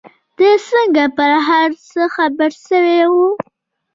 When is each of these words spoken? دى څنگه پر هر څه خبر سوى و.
دى 0.37 0.51
څنگه 0.67 1.05
پر 1.17 1.31
هر 1.47 1.69
څه 1.89 2.01
خبر 2.15 2.51
سوى 2.67 3.01
و. 3.11 3.13